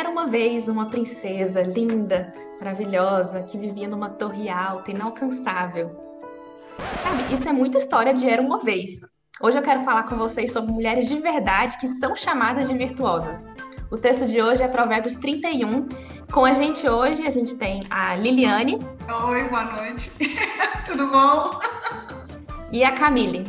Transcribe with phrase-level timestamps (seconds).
[0.00, 5.94] Era uma vez uma princesa linda, maravilhosa, que vivia numa torre alta, inalcançável.
[7.02, 9.02] Sabe, isso é muita história de Era uma vez.
[9.42, 13.52] Hoje eu quero falar com vocês sobre mulheres de verdade que são chamadas de virtuosas.
[13.90, 15.86] O texto de hoje é Provérbios 31.
[16.32, 18.78] Com a gente hoje, a gente tem a Liliane.
[19.28, 20.10] Oi, boa noite.
[20.86, 21.60] tudo bom?
[22.72, 23.44] E a Camille.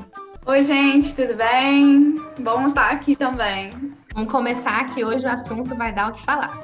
[0.45, 2.21] Oi, gente, tudo bem?
[2.37, 3.69] Bom estar aqui também.
[4.13, 6.59] Vamos começar que hoje o assunto vai dar o que falar.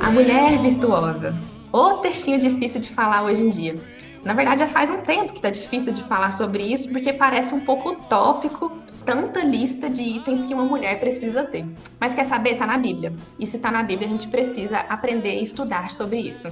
[0.00, 1.38] A mulher virtuosa.
[1.70, 3.76] O textinho difícil de falar hoje em dia.
[4.24, 7.54] Na verdade, já faz um tempo que tá difícil de falar sobre isso, porque parece
[7.54, 8.72] um pouco utópico
[9.06, 11.64] tanta lista de itens que uma mulher precisa ter.
[12.00, 12.56] Mas quer saber?
[12.56, 13.14] Tá na Bíblia.
[13.38, 16.48] E se tá na Bíblia, a gente precisa aprender e estudar sobre isso.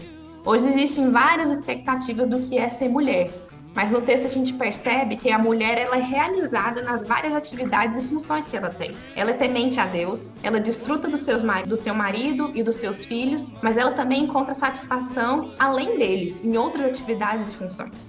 [0.46, 3.30] Hoje existem várias expectativas do que é ser mulher.
[3.74, 7.96] Mas no texto a gente percebe que a mulher ela é realizada nas várias atividades
[7.96, 8.94] e funções que ela tem.
[9.16, 13.04] Ela é temente a Deus, ela desfruta dos seus, do seu marido e dos seus
[13.04, 18.08] filhos, mas ela também encontra satisfação além deles, em outras atividades e funções.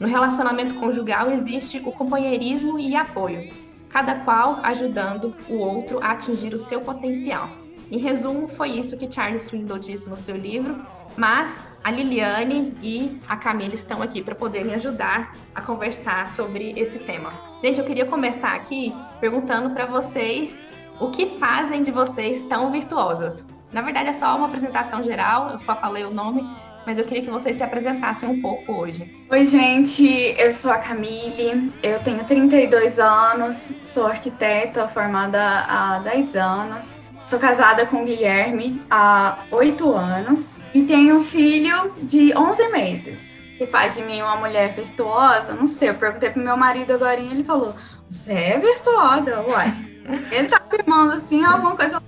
[0.00, 3.48] No relacionamento conjugal existe o companheirismo e apoio,
[3.96, 7.48] cada qual ajudando o outro a atingir o seu potencial.
[7.90, 10.82] Em resumo, foi isso que Charles Swindoll disse no seu livro,
[11.16, 16.78] mas a Liliane e a Camila estão aqui para poder me ajudar a conversar sobre
[16.78, 17.32] esse tema.
[17.64, 20.68] Gente, eu queria começar aqui perguntando para vocês
[21.00, 23.48] o que fazem de vocês tão virtuosas.
[23.72, 26.46] Na verdade, é só uma apresentação geral, eu só falei o nome,
[26.86, 29.12] mas eu queria que vocês se apresentassem um pouco hoje.
[29.28, 30.06] Oi, gente,
[30.38, 36.94] eu sou a Camille, eu tenho 32 anos, sou arquiteta formada há 10 anos.
[37.24, 43.36] Sou casada com o Guilherme há oito anos e tenho um filho de 11 meses.
[43.58, 45.54] Que faz de mim uma mulher virtuosa?
[45.54, 47.74] Não sei, eu perguntei pro meu marido agora e ele falou:
[48.08, 49.40] Você é virtuosa?
[49.40, 49.96] Uai.
[50.30, 52.00] Ele tá afirmando assim, alguma coisa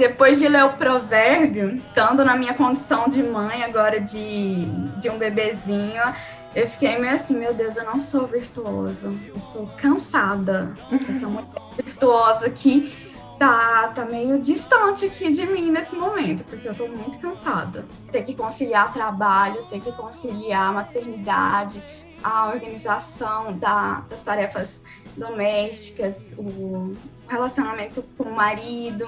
[0.00, 4.64] depois de ler o provérbio, estando na minha condição de mãe agora de,
[4.96, 6.02] de um bebezinho,
[6.54, 10.74] eu fiquei meio assim, meu Deus, eu não sou virtuosa, eu sou cansada.
[11.06, 11.46] Essa mulher
[11.84, 12.90] virtuosa que
[13.38, 17.84] tá, tá meio distante aqui de mim nesse momento, porque eu tô muito cansada.
[18.10, 21.84] Ter que conciliar trabalho, ter que conciliar maternidade,
[22.22, 24.82] a organização da, das tarefas
[25.14, 26.92] domésticas, o
[27.28, 29.06] relacionamento com o marido.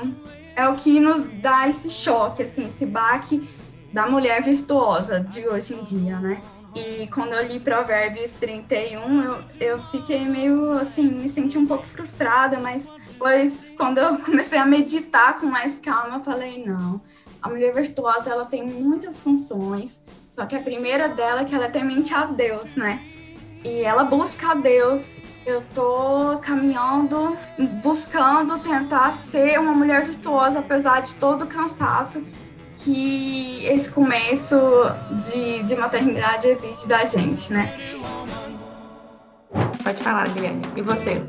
[0.55, 3.49] É o que nos dá esse choque, assim, esse baque
[3.93, 6.41] da mulher virtuosa de hoje em dia, né?
[6.75, 11.85] E quando eu li Provérbios 31, eu, eu fiquei meio assim, me senti um pouco
[11.85, 12.93] frustrada, mas
[13.23, 17.01] depois, quando eu comecei a meditar com mais calma, falei: não,
[17.41, 20.03] a mulher virtuosa ela tem muitas funções,
[20.33, 23.01] só que a primeira dela é que ela é temente a Deus, né?
[23.65, 25.19] E ela busca a Deus.
[25.45, 27.37] Eu tô caminhando,
[27.83, 32.23] buscando tentar ser uma mulher virtuosa, apesar de todo o cansaço
[32.77, 34.57] que esse começo
[35.25, 37.73] de, de maternidade exige da gente, né?
[39.83, 40.63] Pode falar, Liliane.
[40.77, 41.23] E você?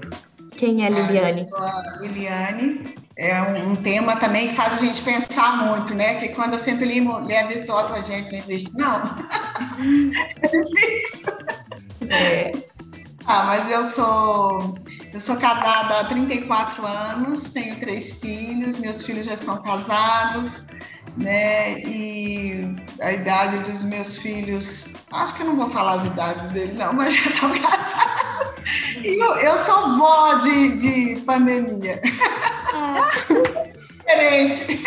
[0.51, 1.41] Quem é Liliane?
[1.41, 2.95] Eu sou a Liliane.
[3.15, 6.15] É um, um, tema também que faz a gente pensar muito, né?
[6.15, 8.71] Que quando eu sempre li mulher virtuosa, a gente não existe.
[8.73, 9.03] Não.
[10.41, 11.27] é difícil.
[12.09, 12.51] É.
[13.25, 14.75] Ah, mas eu sou
[15.13, 20.67] eu sou casada há 34 anos, tenho três filhos, meus filhos já são casados,
[21.17, 21.79] né?
[21.81, 22.61] E
[22.99, 26.93] a idade dos meus filhos, acho que eu não vou falar as idades dele, não,
[26.93, 28.53] mas já estão casados.
[29.03, 32.01] E eu, eu sou vó de, de pandemia.
[32.73, 32.95] Ah.
[34.03, 34.83] Diferente.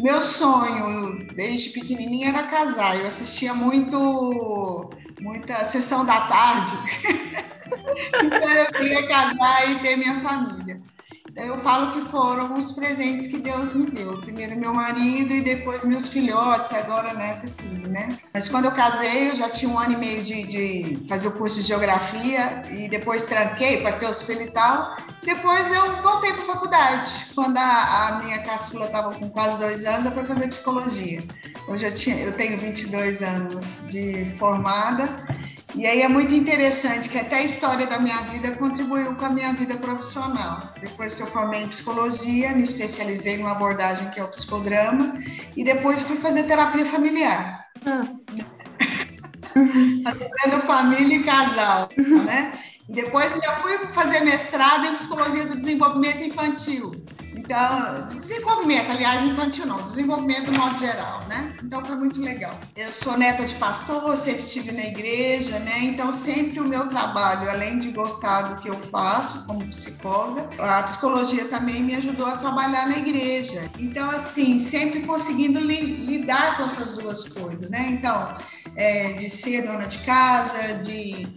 [0.00, 2.98] Meu sonho, desde pequenininha, era casar.
[2.98, 4.90] Eu assistia muito,
[5.22, 6.76] muita sessão da tarde.
[8.22, 10.80] então eu queria casar e ter minha família.
[11.34, 14.18] Eu falo que foram os presentes que Deus me deu.
[14.18, 18.18] Primeiro meu marido e depois meus filhotes, agora neto e tudo, né?
[18.34, 21.32] Mas quando eu casei, eu já tinha um ano e meio de, de fazer o
[21.32, 24.94] curso de geografia e depois tranquei para ter os filhos e tal.
[25.24, 27.12] Depois eu voltei para a faculdade.
[27.34, 31.22] Quando a, a minha caçula estava com quase dois anos, eu fui fazer psicologia.
[31.68, 35.14] Hoje eu, tinha, eu tenho 22 anos de formada
[35.74, 39.30] e aí é muito interessante que até a história da minha vida contribuiu com a
[39.30, 40.74] minha vida profissional.
[40.80, 45.18] Depois que eu formei em psicologia, me especializei em uma abordagem que é o psicodrama
[45.56, 47.66] e depois fui fazer terapia familiar.
[47.86, 48.02] Ah.
[50.04, 51.88] Fazendo família e casal,
[52.24, 52.52] né?
[52.88, 56.92] Depois ainda fui fazer mestrado em psicologia do desenvolvimento infantil.
[57.52, 61.54] Então, desenvolvimento, aliás, infantil não, desenvolvimento no modo geral, né?
[61.62, 62.58] Então foi muito legal.
[62.74, 65.80] Eu sou neta de pastor, sempre estive na igreja, né?
[65.80, 70.82] Então sempre o meu trabalho, além de gostar do que eu faço como psicóloga, a
[70.84, 73.70] psicologia também me ajudou a trabalhar na igreja.
[73.78, 77.86] Então, assim, sempre conseguindo li lidar com essas duas coisas, né?
[77.90, 78.34] Então,
[78.76, 81.28] é, de ser dona de casa, de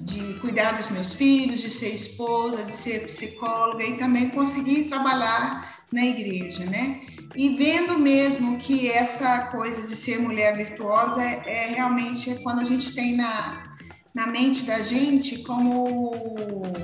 [0.00, 5.84] de cuidar dos meus filhos, de ser esposa, de ser psicóloga e também conseguir trabalhar
[5.92, 7.00] na igreja, né?
[7.36, 12.64] E vendo mesmo que essa coisa de ser mulher virtuosa é, é realmente quando a
[12.64, 13.69] gente tem na,
[14.14, 16.12] na mente da gente como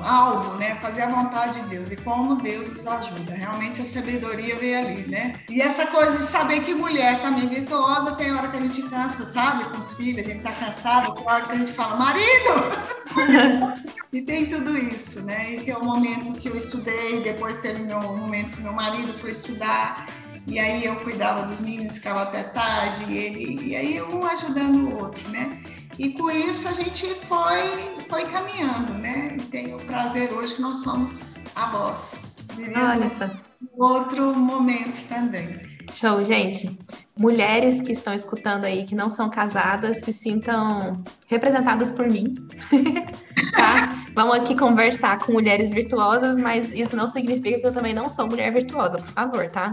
[0.00, 0.76] alvo, né?
[0.76, 3.34] Fazer a vontade de Deus e como Deus nos ajuda.
[3.34, 5.34] Realmente a sabedoria veio ali, né?
[5.50, 9.26] E essa coisa de saber que mulher também virtuosa tem hora que a gente cansa,
[9.26, 9.64] sabe?
[9.64, 12.52] Com os filhos, a gente tá cansado, tem hora que a gente fala, marido!
[14.12, 15.54] e tem tudo isso, né?
[15.54, 19.30] E tem o momento que eu estudei, depois teve o momento que meu marido foi
[19.30, 20.06] estudar.
[20.46, 24.90] E aí eu cuidava dos meninos, ficava até tarde, e, ele, e aí um ajudando
[24.90, 25.60] o outro, né?
[25.98, 29.36] E com isso a gente foi, foi caminhando, né?
[29.38, 32.38] E tenho o prazer hoje que nós somos avós.
[32.58, 33.30] Olha só.
[33.76, 35.60] Outro momento também.
[35.92, 36.78] Show, gente.
[37.18, 42.34] Mulheres que estão escutando aí, que não são casadas, se sintam representadas por mim.
[43.56, 44.04] tá?
[44.14, 48.26] Vamos aqui conversar com mulheres virtuosas, mas isso não significa que eu também não sou
[48.26, 49.72] mulher virtuosa, por favor, tá?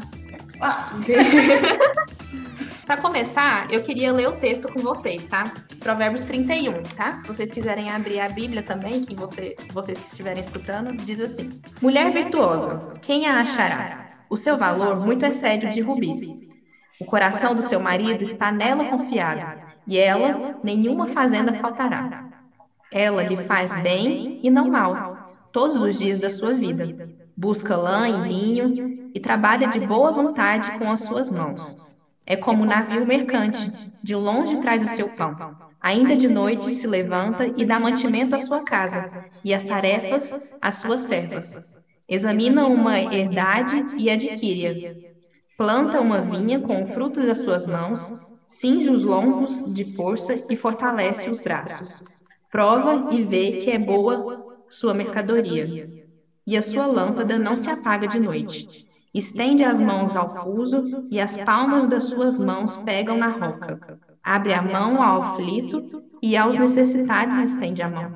[0.62, 0.94] Ah.
[2.86, 5.54] Para começar, eu queria ler o texto com vocês, tá?
[5.80, 7.18] Provérbios 31, tá?
[7.18, 11.50] Se vocês quiserem abrir a Bíblia também, que você, vocês que estiverem escutando, diz assim:
[11.82, 14.26] Mulher virtuosa, quem a achará?
[14.30, 16.52] O seu valor muito excede o de rubis.
[17.00, 22.30] O coração do seu marido está nela confiado, e ela nenhuma fazenda faltará.
[22.92, 27.10] Ela lhe faz bem e não mal, todos os dias da sua vida.
[27.36, 31.93] Busca lã e linho e trabalha de boa vontade com as suas mãos.
[32.26, 33.72] É como um navio mercante,
[34.02, 35.36] de longe traz o seu pão.
[35.80, 39.06] Ainda de noite se levanta e dá mantimento à sua casa,
[39.44, 41.62] e as tarefas às suas servas.
[42.08, 44.76] Examina uma herdade e adquire-a.
[45.58, 48.14] Planta uma vinha com o fruto das suas mãos,
[48.48, 52.04] cinge os lombos de força e fortalece os braços.
[52.50, 54.26] Prova e vê que é boa
[54.70, 55.72] sua mercadoria.
[56.46, 58.68] E a sua lâmpada não se apaga de noite.
[59.14, 64.00] Estende as mãos ao fuso e as palmas das suas mãos pegam na roca.
[64.24, 68.12] Abre a mão ao aflito e aos necessitados estende a mão.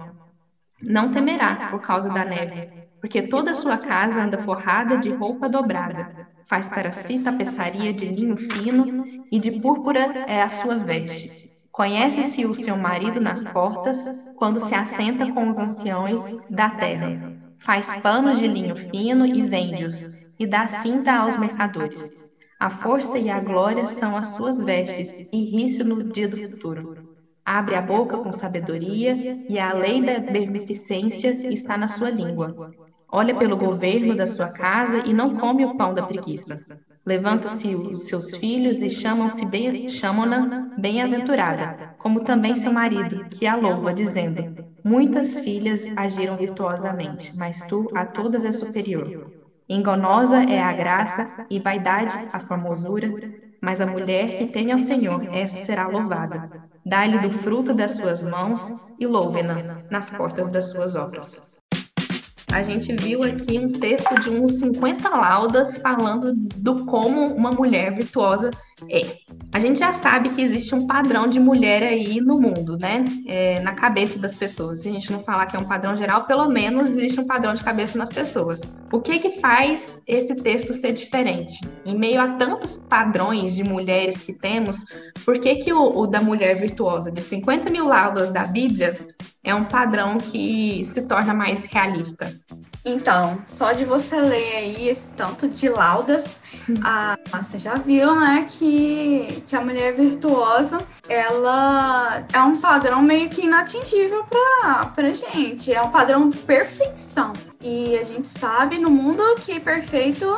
[0.82, 5.48] Não temerá por causa da neve, porque toda a sua casa anda forrada de roupa
[5.48, 6.28] dobrada.
[6.48, 11.52] Faz para si tapeçaria de linho fino e de púrpura é a sua veste.
[11.72, 14.04] Conhece-se o seu marido nas portas,
[14.36, 17.34] quando se assenta com os anciões da terra.
[17.60, 22.18] Faz panos de linho fino e vende-os e dá cinta aos mercadores.
[22.60, 26.90] A força e a glória são as suas vestes, e ri-se no dia do futuro.
[27.46, 32.56] Abre a boca com sabedoria, e a lei da beneficência está na sua língua.
[33.12, 36.62] Olha pelo governo da sua casa e não come o pão da preguiça.
[37.06, 43.56] Levanta-se os seus filhos e chamam-se bem, chamam-na bem-aventurada, como também seu marido, que a
[43.56, 44.48] louva, dizendo:
[44.84, 49.12] Muitas filhas agiram virtuosamente, mas tu a todas és superior.
[49.70, 53.12] Enganosa é a graça e vaidade a formosura,
[53.62, 56.50] mas a mulher que teme ao Senhor, essa será louvada.
[56.86, 61.60] Dá-lhe do fruto das suas mãos e louve-na nas portas das suas obras.
[62.50, 67.94] a gente viu aqui um texto de uns 50 laudas falando do como uma mulher
[67.94, 68.50] virtuosa
[68.90, 69.18] é.
[69.52, 73.04] A gente já sabe que existe um padrão de mulher aí no mundo, né?
[73.26, 74.82] É, na cabeça das pessoas.
[74.82, 77.54] Se a gente não falar que é um padrão geral, pelo menos existe um padrão
[77.56, 78.62] de cabeça nas pessoas.
[78.92, 81.60] O que que faz esse texto ser diferente?
[81.86, 84.84] Em meio a tantos padrões de mulheres que temos,
[85.26, 88.94] por que que o, o da mulher virtuosa, de 50 mil laudas da Bíblia,
[89.44, 92.32] é um padrão que se torna mais realista.
[92.84, 96.40] Então, só de você ler aí esse tanto de laudas,
[96.82, 98.67] a, você já viu, né, que,
[99.46, 105.74] que a mulher virtuosa, ela é um padrão meio que inatingível pra gente.
[105.74, 107.34] É um padrão de perfeição.
[107.62, 110.36] E a gente sabe no mundo que perfeito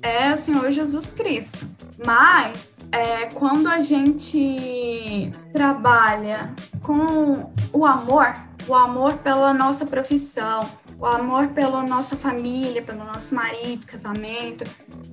[0.00, 1.66] é o Senhor Jesus Cristo.
[2.04, 8.34] Mas é, quando a gente trabalha com o amor,
[8.68, 14.64] o amor pela nossa profissão, o amor pela nossa família, pelo nosso marido, casamento,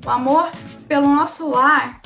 [0.06, 0.50] o amor
[0.88, 2.02] pelo nosso lar,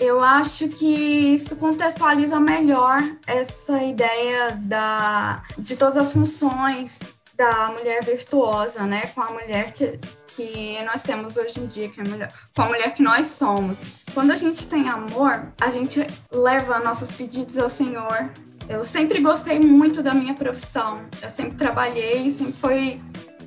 [0.00, 0.86] eu acho que
[1.34, 7.00] isso contextualiza melhor essa ideia da, de todas as funções
[7.36, 9.08] da mulher virtuosa, né?
[9.08, 12.62] Com a mulher que, que nós temos hoje em dia, que é a mulher, com
[12.62, 13.88] a mulher que nós somos.
[14.14, 18.30] Quando a gente tem amor, a gente leva nossos pedidos ao Senhor.
[18.70, 21.02] Eu sempre gostei muito da minha profissão.
[21.22, 23.00] Eu sempre trabalhei, sempre foi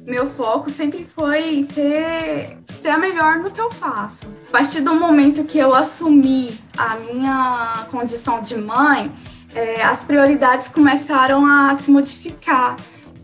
[0.06, 4.28] meu foco sempre foi ser, ser a melhor no que eu faço.
[4.50, 9.12] A partir do momento que eu assumi a minha condição de mãe,
[9.56, 12.76] é, as prioridades começaram a se modificar.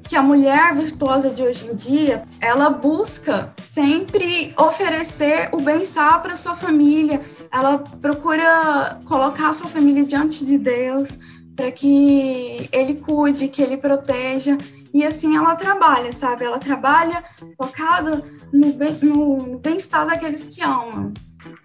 [0.04, 6.36] Que a mulher virtuosa de hoje em dia, ela busca sempre oferecer o bem-estar para
[6.36, 7.22] sua família,
[7.54, 11.20] ela procura colocar a sua família diante de Deus,
[11.56, 14.58] para que ele cuide, que ele proteja.
[14.94, 16.46] E assim ela trabalha, sabe?
[16.46, 17.24] Ela trabalha
[17.58, 21.14] focada no, bem, no bem-estar daqueles que amam.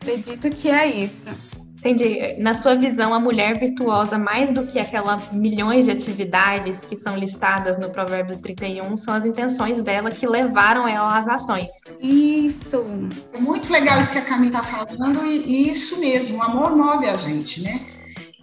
[0.00, 1.54] Acredito que é isso.
[1.84, 2.36] Entendi.
[2.38, 7.14] Na sua visão, a mulher virtuosa, mais do que aquela milhões de atividades que são
[7.14, 11.70] listadas no Provérbio 31, são as intenções dela que levaram ela às ações.
[12.00, 12.82] Isso.
[13.34, 16.74] É muito legal isso que a Camila está falando, e, e isso mesmo, o amor
[16.74, 17.82] move a gente, né?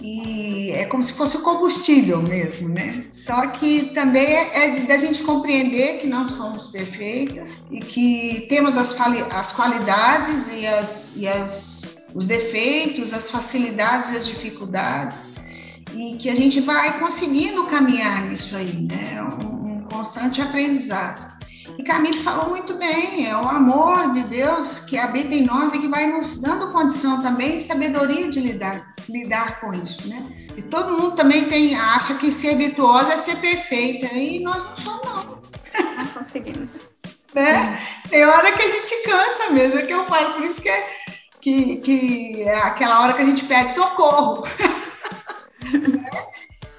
[0.01, 3.03] E é como se fosse o combustível mesmo, né?
[3.11, 8.99] Só que também é da gente compreender que não somos perfeitas e que temos as,
[9.31, 15.31] as qualidades e, as, e as, os defeitos, as facilidades e as dificuldades
[15.95, 19.21] e que a gente vai conseguindo caminhar nisso aí, né?
[19.21, 21.31] Um, um constante aprendizado.
[21.77, 25.79] E Camille falou muito bem, é o amor de Deus que habita em nós e
[25.79, 30.23] que vai nos dando condição também, sabedoria de lidar, lidar com isso, né?
[30.55, 34.75] E todo mundo também tem, acha que ser virtuosa é ser perfeita, e nós não
[34.77, 35.41] somos, não.
[35.97, 36.87] Não conseguimos.
[37.33, 37.79] né?
[38.09, 40.89] Tem hora que a gente cansa mesmo, é que eu falo, por isso que é,
[41.39, 44.43] que, que é aquela hora que a gente pede socorro.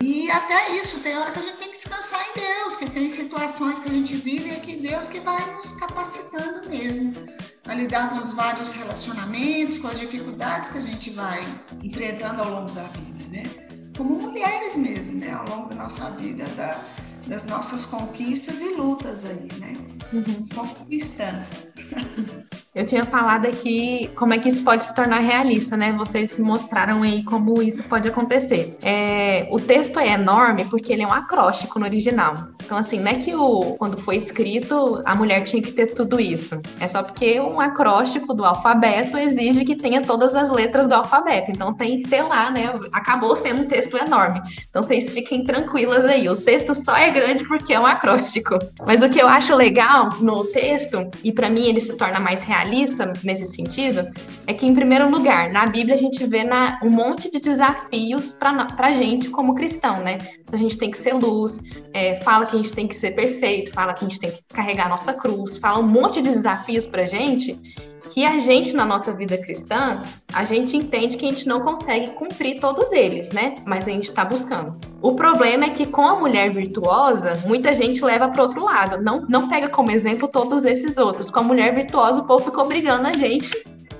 [0.05, 3.09] E até isso, tem hora que a gente tem que descansar em Deus, que tem
[3.09, 7.13] situações que a gente vive e é que Deus que vai nos capacitando mesmo
[7.69, 11.43] a lidar com os vários relacionamentos, com as dificuldades que a gente vai
[11.83, 13.43] enfrentando ao longo da vida, né?
[13.97, 15.33] Como mulheres mesmo, né?
[15.33, 16.79] Ao longo da nossa vida, da,
[17.29, 19.75] das nossas conquistas e lutas aí, né?
[20.13, 20.49] Uhum.
[20.55, 21.45] Conquistando.
[22.75, 25.93] Eu tinha falado aqui como é que isso pode se tornar realista, né?
[25.93, 28.79] Vocês mostraram aí como isso pode acontecer.
[28.83, 32.33] É, o texto é enorme porque ele é um acróstico no original.
[32.65, 36.19] Então, assim, não é que o, quando foi escrito a mulher tinha que ter tudo
[36.19, 36.63] isso.
[36.81, 41.51] É só porque um acróstico do alfabeto exige que tenha todas as letras do alfabeto.
[41.51, 42.81] Então tem que ter lá, né?
[42.91, 44.41] Acabou sendo um texto enorme.
[44.71, 46.27] Então vocês fiquem tranquilas aí.
[46.27, 48.59] O texto só é grande porque é um acróstico.
[48.87, 52.43] Mas o que eu acho legal no texto, e para mim ele se torna mais
[52.43, 54.09] realista, realista nesse sentido
[54.47, 58.33] é que, em primeiro lugar, na Bíblia a gente vê na, um monte de desafios
[58.33, 60.19] para a gente como cristão, né?
[60.53, 61.61] A gente tem que ser luz,
[61.93, 64.43] é, fala que a gente tem que ser perfeito, fala que a gente tem que
[64.53, 67.59] carregar a nossa cruz, fala um monte de desafios para a gente
[68.11, 72.11] que a gente, na nossa vida cristã, a gente entende que a gente não consegue
[72.13, 73.55] cumprir todos eles, né?
[73.67, 74.77] Mas a gente está buscando.
[75.01, 79.03] O problema é que com a mulher virtuosa, muita gente leva para outro lado.
[79.03, 81.31] Não, não pega como exemplo todos esses outros.
[81.31, 83.51] Com a mulher virtuosa, o povo ficou brigando a gente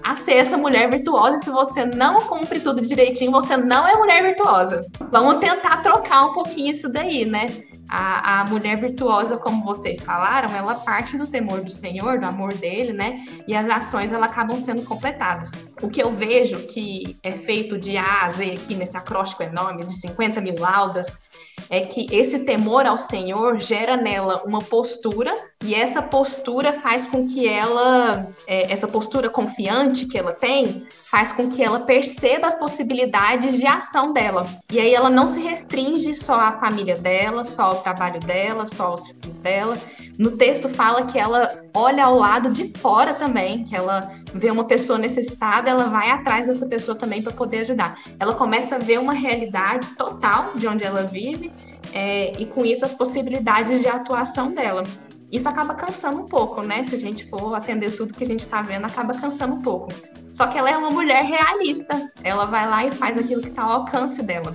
[0.03, 1.37] a ser essa mulher virtuosa.
[1.37, 4.85] E se você não cumpre tudo direitinho, você não é mulher virtuosa.
[5.11, 7.47] Vamos tentar trocar um pouquinho isso daí, né?
[7.95, 12.55] A, a mulher virtuosa, como vocês falaram, ela parte do temor do Senhor, do amor
[12.55, 13.23] dele, né?
[13.47, 15.51] E as ações ela acabam sendo completadas.
[15.83, 19.85] O que eu vejo que é feito de A a Z aqui nesse acróstico enorme
[19.85, 21.21] de 50 mil laudas
[21.71, 27.27] é que esse temor ao Senhor gera nela uma postura e essa postura faz com
[27.27, 32.57] que ela, é, essa postura confiante que ela tem, faz com que ela perceba as
[32.57, 34.47] possibilidades de ação dela.
[34.73, 38.87] E aí ela não se restringe só à família dela, só ao trabalho dela, só
[38.87, 39.79] aos filhos dela.
[40.19, 44.65] No texto fala que ela olha ao lado de fora também, que ela vê uma
[44.65, 47.99] pessoa necessitada, ela vai atrás dessa pessoa também para poder ajudar.
[48.19, 51.52] Ela começa a ver uma realidade total de onde ela vive
[51.93, 54.85] é, e com isso as possibilidades de atuação dela.
[55.31, 56.85] Isso acaba cansando um pouco, né?
[56.85, 59.89] Se a gente for atender tudo que a gente está vendo, acaba cansando um pouco.
[60.35, 62.11] Só que ela é uma mulher realista.
[62.23, 64.55] Ela vai lá e faz aquilo que está ao alcance dela.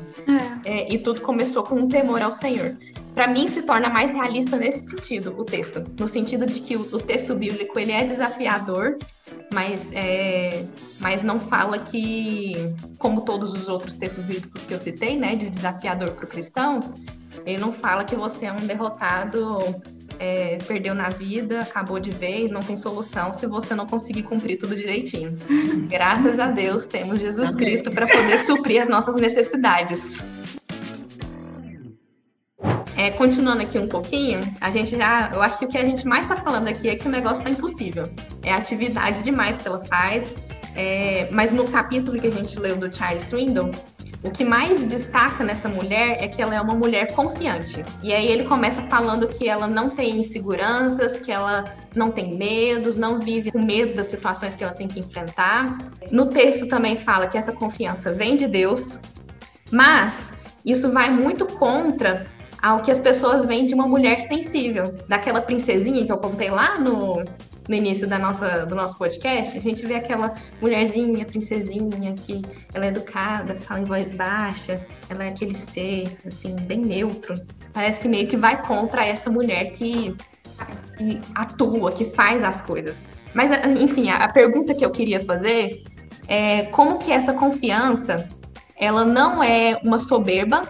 [0.66, 0.72] É.
[0.72, 2.78] É, e tudo começou com um temor ao Senhor
[3.18, 6.82] para mim se torna mais realista nesse sentido o texto, no sentido de que o,
[6.82, 8.96] o texto bíblico ele é desafiador,
[9.52, 10.64] mas é,
[11.00, 12.54] mas não fala que
[13.00, 16.80] como todos os outros textos bíblicos que eu citei, né, de desafiador para o cristão,
[17.44, 19.58] ele não fala que você é um derrotado,
[20.20, 24.60] é, perdeu na vida, acabou de vez, não tem solução se você não conseguir cumprir
[24.60, 25.36] tudo direitinho.
[25.90, 30.37] Graças a Deus temos Jesus Cristo para poder suprir as nossas necessidades.
[33.08, 35.30] É, continuando aqui um pouquinho, a gente já.
[35.34, 37.38] Eu acho que o que a gente mais está falando aqui é que o negócio
[37.38, 38.04] está impossível.
[38.44, 40.36] É atividade demais que ela faz.
[40.76, 43.72] É, mas no capítulo que a gente leu do Charles Swindon,
[44.22, 47.84] o que mais destaca nessa mulher é que ela é uma mulher confiante.
[48.04, 51.64] E aí ele começa falando que ela não tem inseguranças, que ela
[51.96, 55.78] não tem medos, não vive com medo das situações que ela tem que enfrentar.
[56.12, 59.00] No texto também fala que essa confiança vem de Deus,
[59.72, 60.34] mas
[60.66, 62.28] isso vai muito contra
[62.62, 66.80] ao que as pessoas veem de uma mulher sensível, daquela princesinha que eu contei lá
[66.80, 67.24] no,
[67.68, 72.42] no início da nossa, do nosso podcast, a gente vê aquela mulherzinha, princesinha, que
[72.74, 77.36] ela é educada, fala em voz baixa, ela é aquele ser, assim, bem neutro.
[77.74, 80.16] Parece que meio que vai contra essa mulher que,
[80.98, 83.04] que atua, que faz as coisas.
[83.34, 85.84] Mas, enfim, a, a pergunta que eu queria fazer
[86.28, 88.28] é como que essa confiança,
[88.80, 90.62] ela não é uma soberba,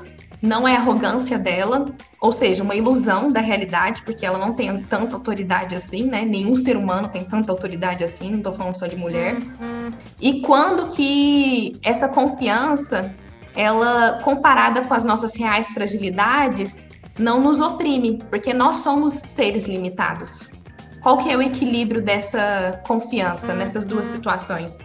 [0.41, 1.85] não é arrogância dela,
[2.21, 6.23] ou seja, uma ilusão da realidade, porque ela não tem tanta autoridade assim, né?
[6.23, 9.35] Nenhum ser humano tem tanta autoridade assim, não tô falando só de mulher.
[9.35, 9.91] Uhum.
[10.21, 13.13] E quando que essa confiança,
[13.55, 16.83] ela comparada com as nossas reais fragilidades,
[17.17, 20.49] não nos oprime, porque nós somos seres limitados.
[21.01, 23.59] Qual que é o equilíbrio dessa confiança uhum.
[23.59, 24.77] nessas duas situações?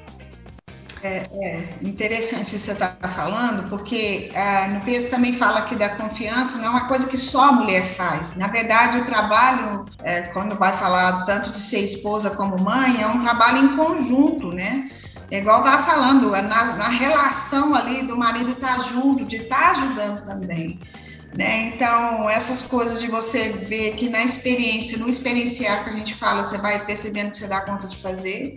[1.02, 6.58] É, é, interessante você está falando, porque é, no texto também fala que da confiança
[6.58, 8.36] não é uma coisa que só a mulher faz.
[8.36, 13.06] Na verdade, o trabalho, é, quando vai falar tanto de ser esposa como mãe, é
[13.08, 14.88] um trabalho em conjunto, né?
[15.32, 19.24] É igual eu estava falando, é na, na, relação ali do marido estar tá junto,
[19.24, 20.78] de estar tá ajudando também.
[21.34, 21.72] Né?
[21.74, 26.44] Então, essas coisas de você ver que na experiência, no experienciar que a gente fala,
[26.44, 28.56] você vai percebendo que você dá conta de fazer.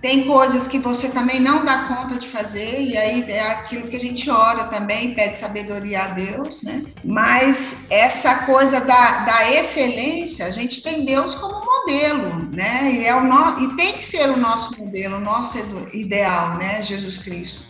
[0.00, 3.96] Tem coisas que você também não dá conta de fazer, e aí é aquilo que
[3.96, 6.84] a gente ora também, pede sabedoria a Deus, né?
[7.04, 12.92] Mas essa coisa da, da excelência, a gente tem Deus como modelo, né?
[12.92, 15.58] E, é o no, e tem que ser o nosso modelo, o nosso
[15.92, 16.80] ideal, né?
[16.80, 17.62] Jesus Cristo.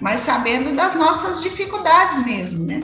[0.00, 2.80] Mas sabendo das nossas dificuldades mesmo, né?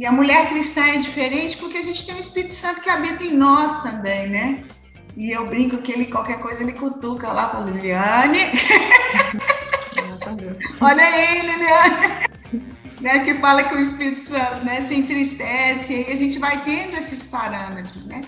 [0.00, 3.24] E a mulher cristã é diferente porque a gente tem o Espírito Santo que habita
[3.24, 4.64] em nós também, né?
[5.18, 8.52] E eu brinco que ele, qualquer coisa, ele cutuca lá para Liliane.
[10.80, 12.28] Olha aí, Liliane.
[13.00, 16.62] né, que fala que o Espírito Santo né, se entristece, e aí a gente vai
[16.62, 18.20] tendo esses parâmetros, né?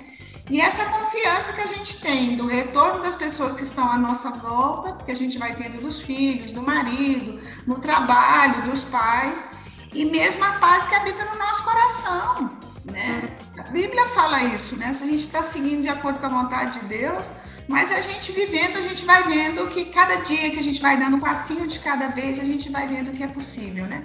[0.50, 4.30] E essa confiança que a gente tem do retorno das pessoas que estão à nossa
[4.30, 9.48] volta, que a gente vai tendo dos filhos, do marido, no trabalho, dos pais,
[9.94, 12.50] e mesmo a paz que habita no nosso coração,
[12.86, 13.28] né?
[13.60, 14.92] A Bíblia fala isso, né?
[14.94, 17.30] Se a gente está seguindo de acordo com a vontade de Deus,
[17.68, 20.98] mas a gente vivendo, a gente vai vendo que cada dia que a gente vai
[20.98, 24.02] dando um passinho de cada vez, a gente vai vendo que é possível, né?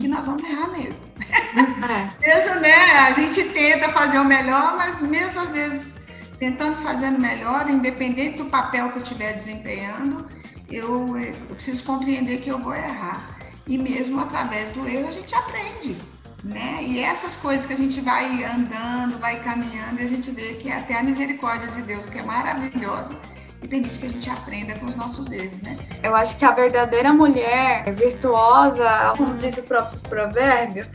[0.00, 1.04] Que nós vamos errar mesmo.
[1.20, 2.26] É.
[2.26, 2.74] mesmo, né?
[2.74, 6.00] A gente tenta fazer o melhor, mas mesmo às vezes
[6.38, 10.26] tentando fazer o melhor, independente do papel que eu estiver desempenhando,
[10.70, 13.22] eu, eu preciso compreender que eu vou errar.
[13.66, 16.13] E mesmo através do erro a gente aprende
[16.44, 16.82] né?
[16.82, 20.70] E essas coisas que a gente vai andando, vai caminhando, e a gente vê que
[20.70, 23.16] até a misericórdia de Deus, que é maravilhosa,
[23.62, 25.76] e permite que a gente aprenda com os nossos erros, né?
[26.02, 30.86] Eu acho que a verdadeira mulher virtuosa, como diz o próprio provérbio,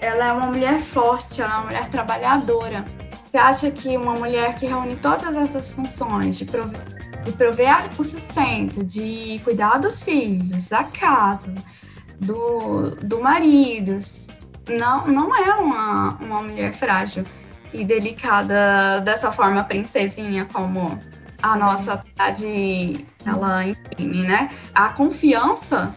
[0.00, 2.84] ela é uma mulher forte, ela é uma mulher trabalhadora.
[3.24, 6.80] Você acha que uma mulher que reúne todas essas funções de prover,
[7.24, 11.52] de prover o sustento, de cuidar dos filhos, da casa,
[12.20, 13.98] do, do marido,
[14.68, 17.24] não, não é uma, uma mulher frágil
[17.72, 21.00] e delicada dessa forma princesinha como
[21.42, 24.50] a nossa cidade ela imprime, né?
[24.74, 25.94] A confiança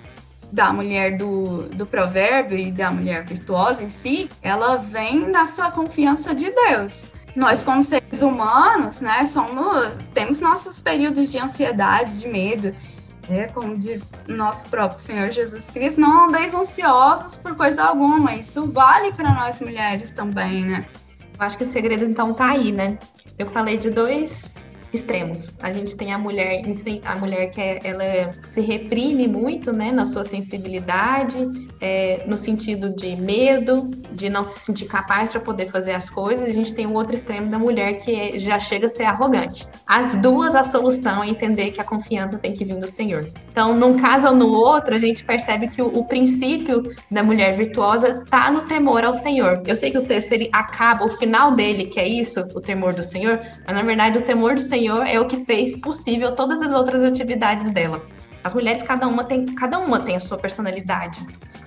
[0.51, 6.33] da mulher do, do provérbio e da mulher virtuosa em si, ela vem dessa confiança
[6.33, 7.07] de Deus.
[7.35, 12.75] Nós, como seres humanos, né, somos, temos nossos períodos de ansiedade, de medo,
[13.29, 18.35] é, como diz nosso próprio Senhor Jesus Cristo, não andeis ansiosos por coisa alguma.
[18.35, 20.85] Isso vale para nós mulheres também, né?
[21.37, 22.97] Eu acho que o segredo então tá aí, né?
[23.37, 24.55] Eu falei de dois
[24.93, 25.57] extremos.
[25.61, 26.61] A gente tem a mulher,
[27.05, 31.37] a mulher que é, ela se reprime muito, né, na sua sensibilidade,
[31.79, 36.49] é, no sentido de medo, de não se sentir capaz para poder fazer as coisas.
[36.49, 39.67] A gente tem o outro extremo da mulher que é, já chega a ser arrogante.
[39.87, 43.27] As duas, a solução é entender que a confiança tem que vir do Senhor.
[43.51, 47.55] Então, num caso ou no outro, a gente percebe que o, o princípio da mulher
[47.55, 49.61] virtuosa tá no temor ao Senhor.
[49.65, 52.93] Eu sei que o texto ele acaba, o final dele, que é isso, o temor
[52.93, 56.33] do Senhor, mas na verdade o temor do Senhor Senhor é o que fez possível
[56.33, 58.01] todas as outras atividades dela.
[58.43, 61.19] As mulheres, cada uma tem, cada uma tem a sua personalidade.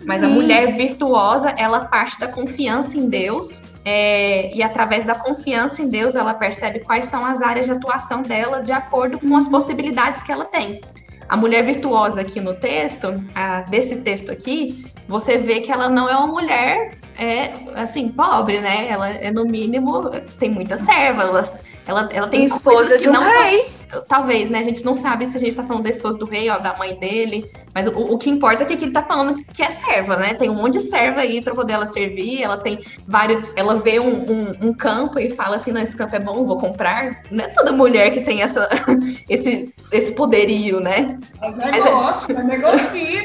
[0.05, 5.83] Mas a mulher virtuosa, ela parte da confiança em Deus É, e através da confiança
[5.83, 9.49] em Deus, ela percebe quais são as áreas de atuação dela de acordo com as
[9.49, 10.81] possibilidades que ela tem.
[11.29, 16.09] A mulher virtuosa aqui no texto, a, desse texto aqui, você vê que ela não
[16.09, 18.87] é uma mulher, é, assim, pobre, né?
[18.89, 21.43] Ela é, no mínimo, tem muita serva, ela,
[21.87, 23.71] ela, ela tem esposa de um não, rei
[24.09, 24.61] talvez, né?
[24.61, 26.77] A gente não sabe se a gente tá falando da esposa do rei, ó, da
[26.77, 27.45] mãe dele.
[27.75, 30.35] Mas o, o que importa é que aqui ele tá falando que é serva, né?
[30.35, 32.43] Tem um monte de serva aí pra poder ela servir.
[32.43, 33.45] Ela tem vários.
[33.57, 36.59] Ela vê um, um, um campo e fala assim: não, esse campo é bom, vou
[36.59, 37.23] comprar.
[37.31, 38.69] Não é toda mulher que tem essa,
[39.29, 41.19] esse, esse poderio, né?
[41.41, 43.23] Mas negócio, mas negocia.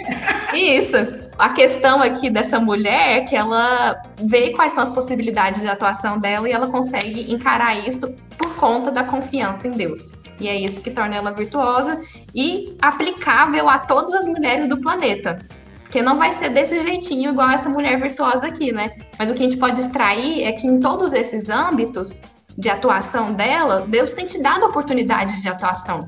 [0.54, 1.27] Isso.
[1.38, 6.19] A questão aqui dessa mulher é que ela vê quais são as possibilidades de atuação
[6.19, 10.13] dela e ela consegue encarar isso por conta da confiança em Deus.
[10.39, 12.02] E é isso que torna ela virtuosa
[12.34, 15.38] e aplicável a todas as mulheres do planeta.
[15.84, 18.89] Porque não vai ser desse jeitinho igual essa mulher virtuosa aqui, né?
[19.17, 22.21] Mas o que a gente pode extrair é que em todos esses âmbitos
[22.58, 26.08] de atuação dela, Deus tem te dado oportunidades de atuação.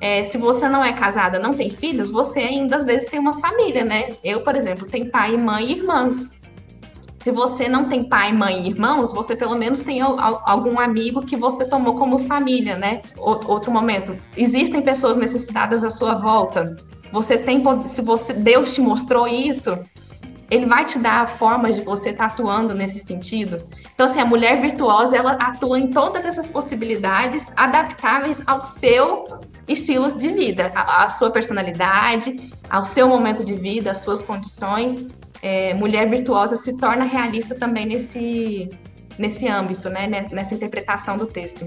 [0.00, 3.38] É, se você não é casada, não tem filhos, você ainda às vezes tem uma
[3.38, 4.08] família, né?
[4.24, 6.32] Eu, por exemplo, tenho pai, mãe e irmãs.
[7.22, 11.36] Se você não tem pai, mãe e irmãos, você pelo menos tem algum amigo que
[11.36, 13.02] você tomou como família, né?
[13.18, 14.16] Outro momento.
[14.34, 16.74] Existem pessoas necessitadas à sua volta.
[17.12, 19.78] Você tem, se você Deus te mostrou isso,
[20.50, 23.56] ele vai te dar formas de você estar tá atuando nesse sentido.
[23.94, 29.26] Então, assim, a mulher virtuosa, ela atua em todas essas possibilidades adaptáveis ao seu
[29.68, 35.06] estilo de vida, à, sua personalidade, ao seu momento de vida, às suas condições
[35.42, 38.68] é, mulher virtuosa se torna realista também nesse,
[39.18, 40.06] nesse âmbito, né?
[40.30, 41.66] nessa interpretação do texto.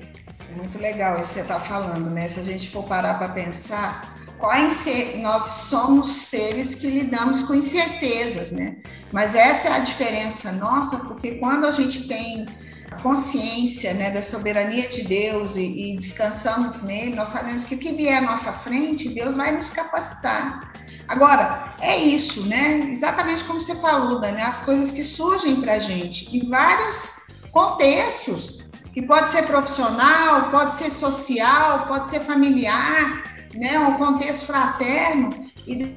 [0.55, 2.27] Muito legal isso que você está falando, né?
[2.27, 4.12] Se a gente for parar para pensar,
[5.21, 8.77] nós somos seres que lidamos com incertezas, né?
[9.11, 12.45] Mas essa é a diferença nossa, porque quando a gente tem
[13.01, 17.91] consciência né, da soberania de Deus e, e descansamos nele, nós sabemos que o que
[17.93, 20.73] vier à nossa frente, Deus vai nos capacitar
[21.07, 22.79] Agora, é isso, né?
[22.91, 28.63] Exatamente como você falou, Dani, as coisas que surgem para a gente em vários contextos,
[28.93, 33.23] que pode ser profissional, pode ser social, pode ser familiar,
[33.55, 33.79] né?
[33.79, 35.29] Um contexto fraterno,
[35.67, 35.95] e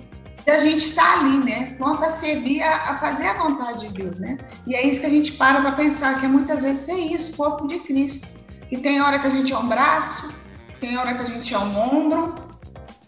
[0.48, 1.74] a gente está ali, né?
[1.76, 4.38] Pronto a servir, a, a, fazer a vontade de Deus, né?
[4.66, 7.66] E é isso que a gente para para pensar, que muitas vezes é isso, corpo
[7.66, 8.28] de Cristo.
[8.70, 10.34] E tem hora que a gente é um braço,
[10.80, 12.34] tem hora que a gente é um ombro,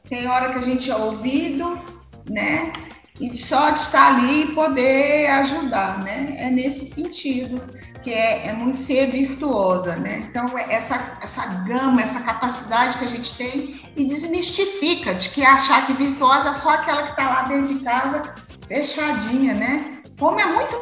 [0.09, 1.81] tem hora que a gente é ouvido,
[2.29, 2.73] né?
[3.21, 6.35] E só de estar ali e poder ajudar, né?
[6.39, 7.61] É nesse sentido
[8.09, 10.25] que é, é muito ser virtuosa, né?
[10.31, 15.87] Então, essa, essa gama, essa capacidade que a gente tem e desmistifica de que achar
[15.87, 18.35] que virtuosa é só aquela que está lá dentro de casa
[18.67, 20.01] fechadinha, né?
[20.19, 20.81] Como é muito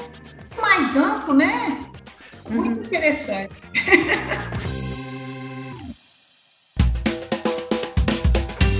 [0.60, 1.80] mais amplo, né?
[2.48, 2.84] Muito uhum.
[2.84, 3.54] interessante.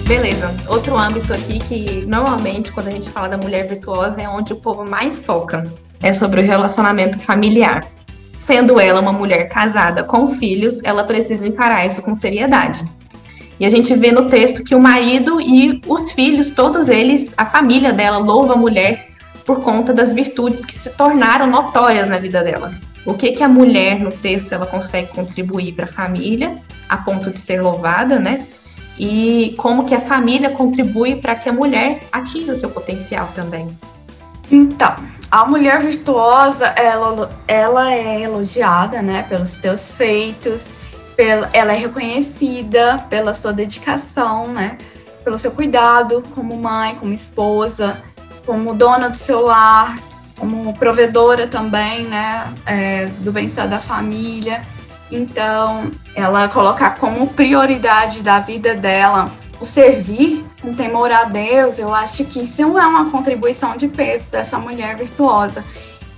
[0.07, 0.55] Beleza.
[0.69, 4.57] Outro âmbito aqui que normalmente quando a gente fala da mulher virtuosa é onde o
[4.57, 5.69] povo mais foca.
[6.01, 7.85] É sobre o relacionamento familiar.
[8.37, 12.85] Sendo ela uma mulher casada com filhos, ela precisa encarar isso com seriedade.
[13.59, 17.47] E a gente vê no texto que o marido e os filhos, todos eles, a
[17.47, 19.09] família dela louva a mulher
[19.45, 22.73] por conta das virtudes que se tornaram notórias na vida dela.
[23.05, 27.31] O que que a mulher no texto ela consegue contribuir para a família a ponto
[27.31, 28.47] de ser louvada, né?
[28.99, 33.69] e como que a família contribui para que a mulher atinja seu potencial também.
[34.51, 34.95] Então,
[35.37, 40.77] a mulher virtuosa, ela, ela é elogiada, né, pelos seus feitos,
[41.15, 44.79] pela, ela é reconhecida pela sua dedicação, né,
[45.23, 48.03] pelo seu cuidado como mãe, como esposa,
[48.47, 49.99] como dona do seu lar,
[50.39, 54.63] como provedora também, né, é, do bem-estar da família.
[55.11, 61.95] Então, ela colocar como prioridade da vida dela o servir com temor a Deus, eu
[61.95, 65.65] acho que isso é uma contribuição de peso dessa mulher virtuosa.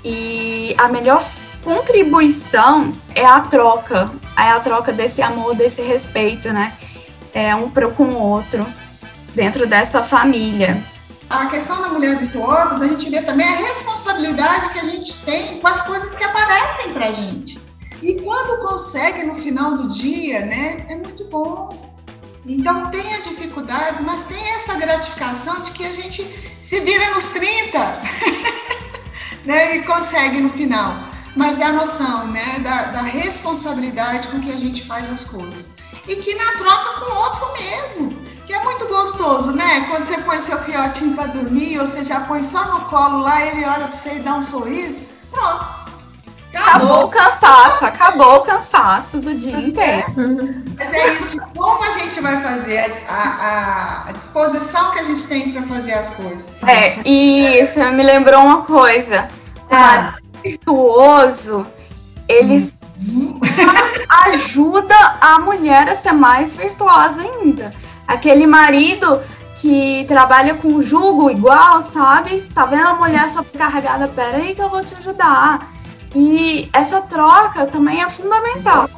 [0.05, 1.25] E a melhor
[1.63, 6.73] contribuição é a troca, é a troca desse amor, desse respeito, né?
[7.33, 8.67] É um pro com o outro
[9.35, 10.83] dentro dessa família.
[11.31, 15.61] A questão da mulher virtuosa, a gente vê também a responsabilidade que a gente tem
[15.61, 17.61] com as coisas que aparecem pra gente.
[18.03, 21.88] E quando consegue no final do dia, né, é muito bom.
[22.49, 26.25] Então tem as dificuldades, mas tem essa gratificação de que a gente
[26.59, 27.79] se vira nos 30
[29.45, 30.97] né, e consegue no final.
[31.37, 35.71] Mas é a noção né, da, da responsabilidade com que a gente faz as coisas.
[36.07, 39.83] E que na troca com o outro mesmo que é muito gostoso, né?
[39.91, 43.45] Quando você põe seu fiotinho para dormir, ou você já põe só no colo lá,
[43.45, 45.78] ele olha para você e dá um sorriso, pronto.
[46.69, 50.05] Acabou o cansaço, acabou o cansaço do dia inteiro.
[50.77, 55.27] Mas é isso, como a gente vai fazer a, a, a disposição que a gente
[55.27, 56.51] tem para fazer as coisas.
[56.67, 59.29] É, isso me lembrou uma coisa.
[59.71, 60.15] Ah.
[60.35, 61.67] O virtuoso,
[62.29, 63.41] ele uhum.
[64.27, 67.75] ajuda a mulher a ser mais virtuosa ainda.
[68.07, 69.21] Aquele marido
[69.57, 72.43] que trabalha com jugo igual, sabe?
[72.55, 74.07] Tá vendo a mulher sobrecarregada?
[74.09, 75.78] Pera aí que eu vou te ajudar.
[76.15, 78.89] E essa troca também é fundamental.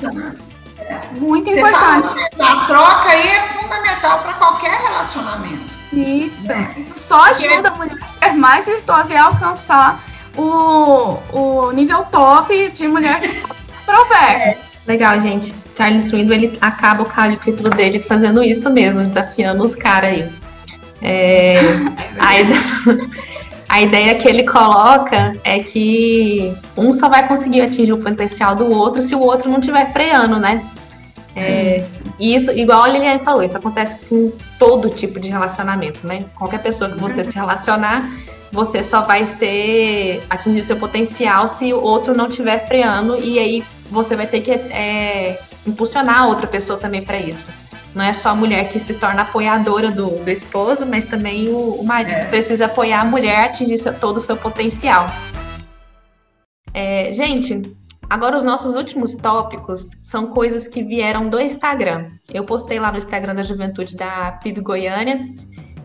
[1.13, 2.09] Muito Você importante.
[2.37, 5.71] Fala, a troca aí é fundamental para qualquer relacionamento.
[5.93, 6.43] Isso.
[6.43, 6.75] Né?
[6.77, 10.03] Isso só ajuda a mulher a ser mais virtuosa e alcançar
[10.37, 13.21] o, o nível top de mulher
[13.85, 14.43] provérbio.
[14.43, 14.59] É.
[14.87, 15.55] Legal, gente.
[15.77, 20.33] Charles Swindon, ele acaba o capítulo dele fazendo isso mesmo, desafiando os caras aí.
[21.03, 21.55] É,
[22.19, 22.61] a, ideia,
[23.71, 28.69] a ideia que ele coloca é que um só vai conseguir atingir o potencial do
[28.69, 30.67] outro se o outro não estiver freando, né?
[31.37, 31.87] É,
[32.19, 36.25] isso, igual a Liliane falou, isso acontece com todo tipo de relacionamento, né?
[36.37, 38.11] Qualquer pessoa que você se relacionar,
[38.51, 43.39] você só vai ser atingir o seu potencial se o outro não estiver freando e
[43.39, 47.47] aí você vai ter que é, impulsionar a outra pessoa também para isso.
[47.95, 51.73] Não é só a mulher que se torna apoiadora do, do esposo, mas também o,
[51.73, 52.25] o marido é.
[52.27, 55.09] precisa apoiar a mulher a atingir seu, todo o seu potencial.
[56.73, 57.77] É, gente,
[58.09, 62.11] agora os nossos últimos tópicos são coisas que vieram do Instagram.
[62.33, 65.27] Eu postei lá no Instagram da Juventude da PIB Goiânia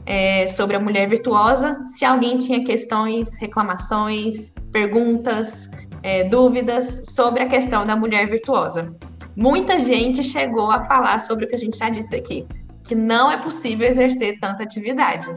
[0.06, 1.82] é, sobre a mulher virtuosa.
[1.86, 5.72] Se alguém tinha questões, reclamações, perguntas,
[6.04, 8.96] é, dúvidas sobre a questão da mulher virtuosa
[9.36, 12.46] muita gente chegou a falar sobre o que a gente já disse aqui,
[12.84, 15.28] que não é possível exercer tanta atividade.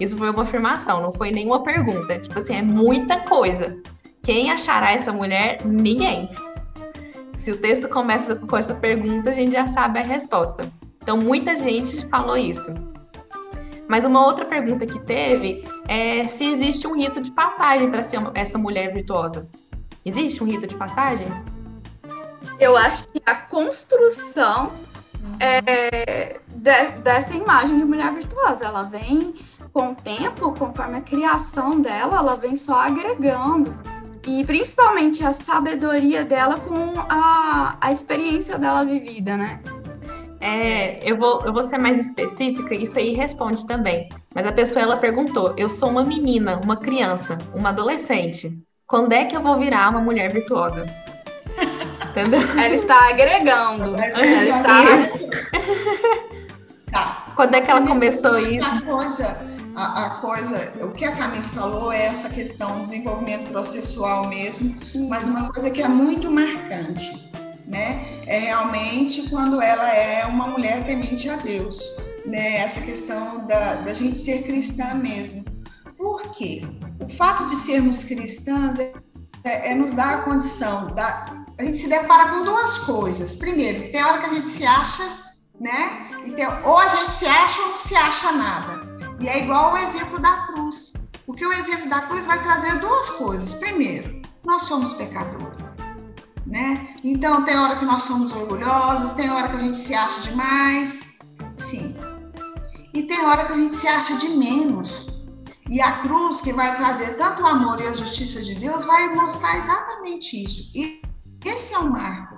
[0.00, 2.18] Isso foi uma afirmação, não foi nenhuma pergunta.
[2.18, 3.76] Tipo assim, é muita coisa.
[4.22, 5.58] Quem achará essa mulher?
[5.64, 6.28] Ninguém.
[7.36, 10.66] Se o texto começa com essa pergunta, a gente já sabe a resposta.
[11.02, 12.72] Então, muita gente falou isso.
[13.86, 18.18] Mas uma outra pergunta que teve é se existe um rito de passagem para ser
[18.34, 19.46] essa mulher virtuosa.
[20.04, 21.28] Existe um rito de passagem?
[22.58, 24.72] Eu acho que a construção
[25.40, 29.34] é, de, dessa imagem de mulher virtuosa, ela vem
[29.72, 33.74] com o tempo, conforme a criação dela, ela vem só agregando.
[34.26, 39.60] E principalmente a sabedoria dela com a, a experiência dela vivida, né?
[40.40, 44.08] É, eu vou, eu vou ser mais específica, isso aí responde também.
[44.34, 48.62] Mas a pessoa ela perguntou: eu sou uma menina, uma criança, uma adolescente.
[48.86, 50.84] Quando é que eu vou virar uma mulher virtuosa?
[52.14, 52.40] Entendeu?
[52.40, 53.96] Ela está agregando.
[53.96, 54.82] Ela está.
[56.92, 57.32] tá.
[57.34, 58.64] Quando é que ela começou isso?
[58.64, 59.36] A coisa,
[59.74, 64.76] a, a, coisa, o que a Camille falou é essa questão do desenvolvimento processual mesmo,
[65.08, 67.32] mas uma coisa que é muito marcante,
[67.66, 68.04] né?
[68.28, 71.80] É realmente quando ela é uma mulher temente a Deus,
[72.24, 72.58] né?
[72.58, 75.44] Essa questão da, da gente ser cristã mesmo.
[75.96, 76.62] Por quê?
[77.00, 78.92] O fato de sermos cristãs é,
[79.42, 83.34] é, é nos dar a condição da, a gente se depara com duas coisas.
[83.34, 85.08] Primeiro, tem hora que a gente se acha,
[85.60, 86.08] né?
[86.34, 88.80] Tem, ou a gente se acha ou não se acha nada.
[89.20, 90.92] E é igual o exemplo da cruz.
[91.26, 93.54] Porque o exemplo da cruz vai trazer duas coisas.
[93.54, 95.72] Primeiro, nós somos pecadores.
[96.46, 96.94] Né?
[97.02, 101.18] Então tem hora que nós somos orgulhosos, tem hora que a gente se acha demais,
[101.54, 101.96] sim.
[102.92, 105.08] E tem hora que a gente se acha de menos.
[105.70, 109.14] E a cruz que vai trazer tanto o amor e a justiça de Deus vai
[109.14, 110.70] mostrar exatamente isso.
[110.74, 111.00] E
[111.48, 112.36] esse é o marco,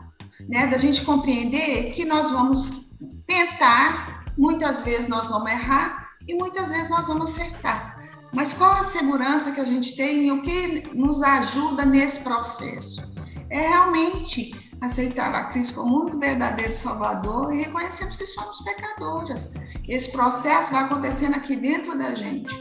[0.48, 0.66] né?
[0.66, 6.88] Da gente compreender que nós vamos tentar, muitas vezes nós vamos errar e muitas vezes
[6.88, 7.96] nós vamos acertar.
[8.34, 13.14] Mas qual a segurança que a gente tem e o que nos ajuda nesse processo?
[13.48, 19.52] É realmente aceitar a Cristo como único verdadeiro Salvador e reconhecermos que somos pecadoras.
[19.88, 22.54] Esse processo vai acontecendo aqui dentro da gente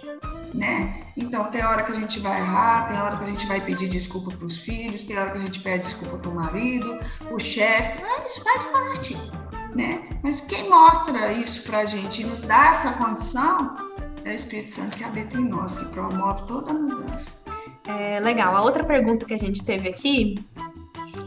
[0.56, 1.02] né?
[1.18, 3.88] Então, tem hora que a gente vai errar, tem hora que a gente vai pedir
[3.88, 7.00] desculpa para os filhos, tem hora que a gente pede desculpa para o marido,
[7.32, 9.18] o chefe, isso faz parte,
[9.76, 10.10] né?
[10.24, 13.76] Mas quem mostra isso para a gente e nos dá essa condição
[14.24, 17.30] é o Espírito Santo que habita em nós, que promove toda a mudança.
[17.88, 18.56] É, legal.
[18.56, 20.36] A outra pergunta que a gente teve aqui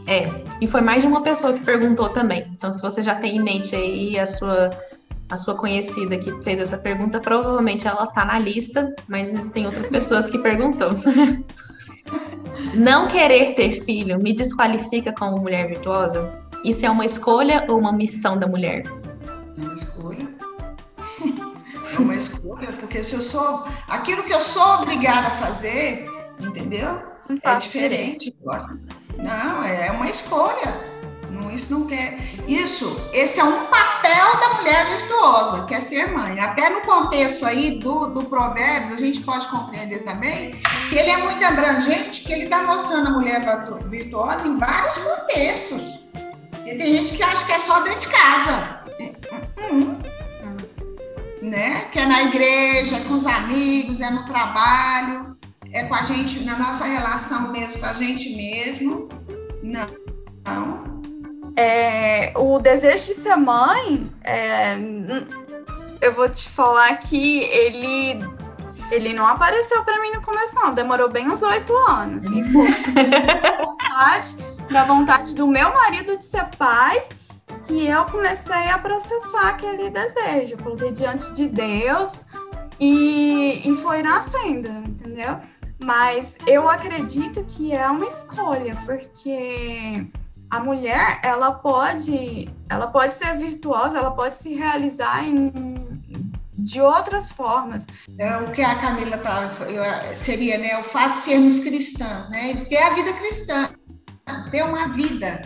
[0.05, 0.25] é,
[0.59, 2.51] e foi mais de uma pessoa que perguntou também.
[2.53, 4.69] Então, se você já tem em mente aí a sua
[5.29, 9.87] a sua conhecida que fez essa pergunta, provavelmente ela tá na lista, mas existem outras
[9.87, 10.89] pessoas que perguntou.
[12.73, 16.31] Não querer ter filho me desqualifica como mulher virtuosa?
[16.65, 18.83] Isso é uma escolha ou uma missão da mulher?
[19.57, 20.27] É uma escolha.
[21.91, 26.07] É uma escolha, porque se eu sou aquilo que eu sou obrigada a fazer,
[26.39, 27.01] entendeu?
[27.43, 28.33] É diferente.
[29.17, 30.88] Não, é uma escolha.
[31.49, 32.19] Isso não quer.
[32.47, 36.39] Isso, esse é um papel da mulher virtuosa, que é ser mãe.
[36.39, 40.51] Até no contexto aí do, do Provérbios, a gente pode compreender também
[40.89, 43.41] que ele é muito abrangente, que ele está mostrando a mulher
[43.89, 45.99] virtuosa em vários contextos.
[46.65, 48.83] E tem gente que acha que é só dentro de casa.
[49.71, 49.99] Hum,
[51.41, 51.85] né?
[51.91, 55.37] Que é na igreja, é com os amigos, é no trabalho,
[55.71, 59.09] é com a gente, na nossa relação mesmo com a gente mesmo.
[59.63, 59.87] Não.
[60.45, 60.98] Não.
[61.61, 64.77] É, o desejo de ser mãe, é,
[65.99, 68.17] eu vou te falar que ele
[68.89, 70.73] ele não apareceu para mim no começo, não.
[70.73, 72.25] Demorou bem uns oito anos.
[72.27, 72.69] E foi
[73.41, 74.37] da vontade,
[74.71, 77.03] da vontade do meu marido de ser pai
[77.67, 80.55] que eu comecei a processar aquele desejo.
[80.63, 82.25] Coloquei diante de Deus
[82.79, 85.37] e, e foi nascendo, entendeu?
[85.77, 90.07] Mas eu acredito que é uma escolha, porque
[90.49, 95.51] a mulher ela pode ela pode ser virtuosa ela pode se realizar em,
[96.57, 97.87] de outras formas.
[98.17, 99.49] É o que a Camila tá
[100.13, 103.69] seria né o fato de sermos cristãs né ter a vida cristã
[104.51, 105.41] ter uma vida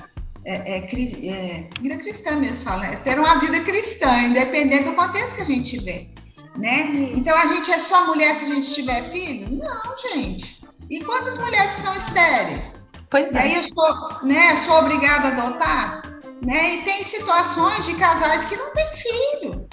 [0.45, 5.35] é, é, é, vida cristã mesmo fala é ter uma vida cristã independente do contexto
[5.35, 6.09] que a gente vê
[6.57, 6.81] né.
[7.15, 9.57] Então a gente é só mulher se a gente tiver filho?
[9.57, 10.61] Não gente.
[10.89, 12.82] E quantas mulheres são estéreis
[13.13, 13.39] Pois é.
[13.39, 16.01] aí eu sou, né, sou obrigada a adotar,
[16.41, 16.73] né?
[16.73, 19.67] E tem situações de casais que não têm filho,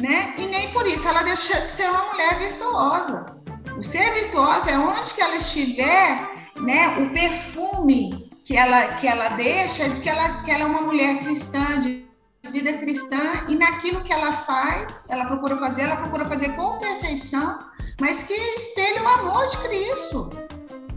[0.00, 0.34] né?
[0.36, 3.40] E nem por isso ela deixa de ser uma mulher virtuosa.
[3.78, 6.28] O ser virtuosa é onde que ela estiver,
[6.60, 6.88] né?
[6.98, 11.20] O perfume que ela que ela deixa de que ela que ela é uma mulher
[11.20, 12.04] cristã de
[12.50, 17.60] vida cristã e naquilo que ela faz, ela procura fazer, ela procura fazer com perfeição,
[18.00, 20.30] mas que espelha o amor de Cristo,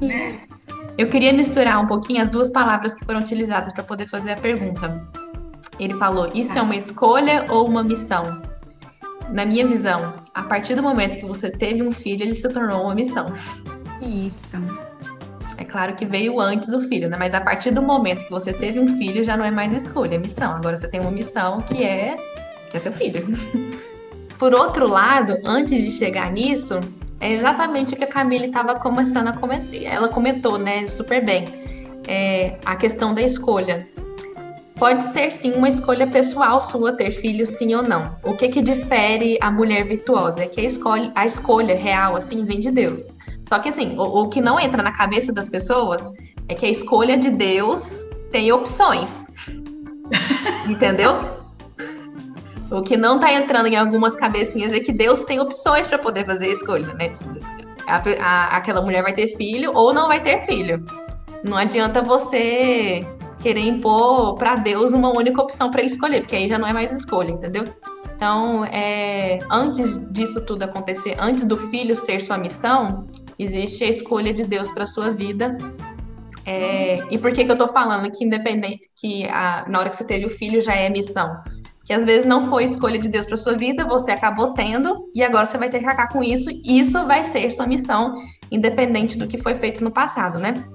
[0.02, 0.41] né?
[0.98, 4.38] Eu queria misturar um pouquinho as duas palavras que foram utilizadas para poder fazer a
[4.38, 5.06] pergunta.
[5.78, 8.42] Ele falou: isso é uma escolha ou uma missão?
[9.30, 12.84] Na minha visão, a partir do momento que você teve um filho, ele se tornou
[12.84, 13.34] uma missão.
[14.02, 14.58] Isso.
[15.58, 17.18] É claro que veio antes o filho, né?
[17.18, 20.16] Mas a partir do momento que você teve um filho, já não é mais escolha,
[20.16, 20.54] é missão.
[20.54, 22.16] Agora você tem uma missão que é
[22.70, 23.28] que é seu filho.
[24.40, 26.80] Por outro lado, antes de chegar nisso,
[27.26, 29.84] é exatamente o que a Camille estava começando a comentar.
[29.84, 31.46] Ela comentou, né, super bem.
[32.08, 33.80] É, a questão da escolha.
[34.76, 38.16] Pode ser sim uma escolha pessoal sua ter filhos, sim ou não.
[38.24, 42.46] O que que difere a mulher virtuosa é que a escolha, a escolha real assim
[42.46, 43.12] vem de Deus.
[43.50, 46.12] Só que assim, o, o que não entra na cabeça das pessoas
[46.48, 49.28] é que a escolha de Deus tem opções.
[50.70, 51.45] Entendeu?
[52.71, 56.25] O que não está entrando em algumas cabecinhas é que Deus tem opções para poder
[56.25, 57.12] fazer a escolha, né?
[57.88, 60.84] A, a, aquela mulher vai ter filho ou não vai ter filho.
[61.43, 63.06] Não adianta você
[63.39, 66.73] querer impor para Deus uma única opção para ele escolher, porque aí já não é
[66.73, 67.63] mais escolha, entendeu?
[68.15, 73.06] Então, é, antes disso tudo acontecer, antes do filho ser sua missão,
[73.38, 75.56] existe a escolha de Deus para sua vida.
[76.45, 79.95] É, e por que, que eu estou falando que independente que a, na hora que
[79.95, 81.38] você teve o filho já é missão?
[81.86, 85.24] Que às vezes não foi escolha de Deus para sua vida, você acabou tendo e
[85.24, 86.50] agora você vai ter que acabar com isso.
[86.65, 88.15] Isso vai ser sua missão,
[88.52, 90.65] independente do que foi feito no passado, né?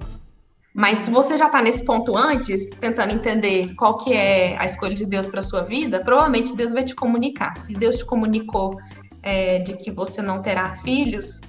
[0.73, 4.95] Mas se você já está nesse ponto antes, tentando entender qual que é a escolha
[4.95, 7.57] de Deus para sua vida, provavelmente Deus vai te comunicar.
[7.57, 8.77] Se Deus te comunicou
[9.21, 11.41] é, de que você não terá filhos,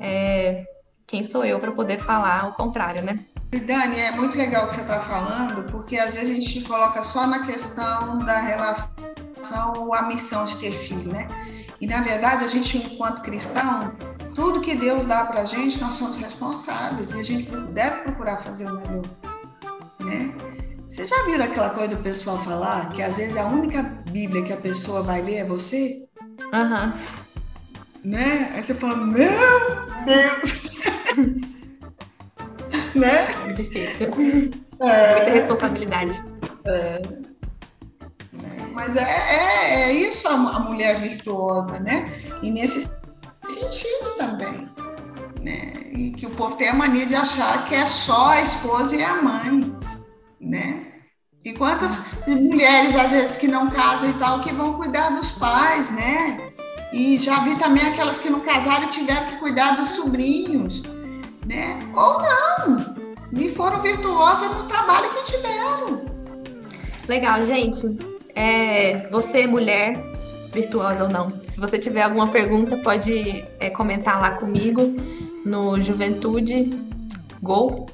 [0.00, 0.64] é,
[1.06, 3.16] quem sou eu para poder falar o contrário, né?
[3.50, 7.00] Dani, é muito legal o que você está falando, porque às vezes a gente coloca
[7.00, 8.92] só na questão da relação
[9.76, 11.26] ou a missão de ter filho, né?
[11.80, 13.92] E na verdade, a gente, enquanto cristão,
[14.34, 18.36] tudo que Deus dá para a gente, nós somos responsáveis e a gente deve procurar
[18.36, 19.02] fazer o melhor,
[20.00, 20.34] né?
[20.86, 24.52] Vocês já viram aquela coisa do pessoal falar que às vezes a única Bíblia que
[24.52, 26.06] a pessoa vai ler é você?
[26.52, 26.94] Aham.
[26.94, 28.10] Uhum.
[28.10, 28.52] Né?
[28.54, 29.28] Aí você fala, meu
[30.06, 31.44] Deus!
[32.94, 33.52] né?
[33.54, 34.08] Difícil.
[34.80, 35.16] É.
[35.16, 36.22] Muita responsabilidade.
[36.64, 37.00] É.
[38.72, 42.12] Mas é, é, é isso a, a, mulher virtuosa, né?
[42.42, 42.88] E nesse
[43.46, 44.68] sentido também.
[45.42, 45.72] Né?
[45.92, 49.02] E que o povo tem a mania de achar que é só a esposa e
[49.02, 49.76] a mãe,
[50.40, 50.86] né?
[51.44, 55.90] E quantas mulheres, às vezes, que não casam e tal, que vão cuidar dos pais,
[55.90, 56.52] né?
[56.92, 60.82] E já vi também aquelas que não casaram e tiveram que cuidar dos sobrinhos
[61.48, 61.78] né?
[61.96, 62.94] Ou não,
[63.32, 66.02] me foram virtuosas no trabalho que tiveram.
[67.08, 67.98] Legal, gente.
[68.34, 69.96] É, você, mulher,
[70.52, 71.30] virtuosa ou não?
[71.30, 74.94] Se você tiver alguma pergunta, pode é, comentar lá comigo
[75.44, 76.70] no Juventude
[77.42, 77.86] Go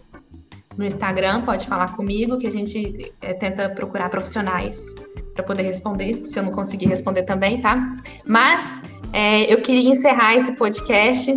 [0.77, 4.95] no Instagram, pode falar comigo, que a gente é, tenta procurar profissionais
[5.33, 7.97] para poder responder, se eu não conseguir responder também, tá?
[8.27, 8.83] Mas
[9.13, 11.33] é, eu queria encerrar esse podcast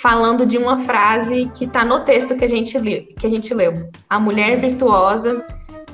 [0.00, 2.78] falando de uma frase que está no texto que a gente
[3.18, 3.90] que a gente leu.
[4.08, 5.44] A mulher virtuosa,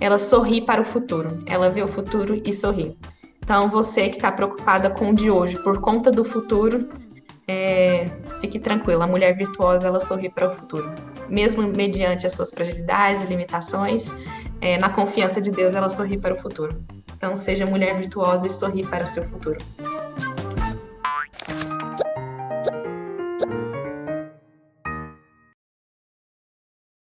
[0.00, 1.38] ela sorri para o futuro.
[1.46, 2.96] Ela vê o futuro e sorri.
[3.42, 6.88] Então, você que está preocupada com o de hoje por conta do futuro,
[7.48, 8.06] é,
[8.40, 9.04] fique tranquila.
[9.04, 10.90] A mulher virtuosa, ela sorri para o futuro.
[11.28, 14.14] Mesmo mediante as suas fragilidades e limitações,
[14.60, 16.84] é, na confiança de Deus, ela sorri para o futuro.
[17.16, 19.58] Então, seja mulher virtuosa e sorri para o seu futuro.